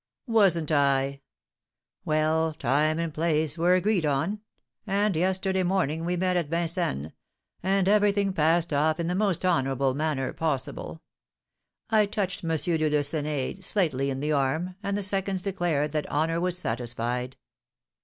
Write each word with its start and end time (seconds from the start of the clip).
"Wasn't 0.25 0.71
I? 0.71 1.21
Well, 2.05 2.55
time 2.55 2.97
and 2.97 3.13
place 3.13 3.55
were 3.55 3.75
agreed 3.75 4.03
on; 4.03 4.41
and 4.87 5.15
yesterday 5.15 5.61
morning 5.61 6.05
we 6.05 6.17
met 6.17 6.35
at 6.35 6.49
Vincennes, 6.49 7.11
and 7.61 7.87
everything 7.87 8.33
passed 8.33 8.73
off 8.73 8.99
in 8.99 9.05
the 9.05 9.13
most 9.13 9.45
honourable 9.45 9.93
manner 9.93 10.33
possible. 10.33 11.03
I 11.91 12.07
touched 12.07 12.43
M. 12.43 12.49
de 12.57 12.89
Lucenay 12.89 13.59
slightly 13.59 14.09
in 14.09 14.21
the 14.21 14.31
arm, 14.31 14.75
and 14.81 14.97
the 14.97 15.03
seconds 15.03 15.43
declared 15.43 15.91
that 15.91 16.09
honour 16.09 16.41
was 16.41 16.57
satisfied. 16.57 17.37